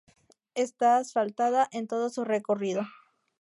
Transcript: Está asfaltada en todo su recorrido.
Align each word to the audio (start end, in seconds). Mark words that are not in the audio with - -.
Está 0.55 0.97
asfaltada 0.97 1.69
en 1.71 1.87
todo 1.87 2.09
su 2.09 2.23
recorrido. 2.25 2.87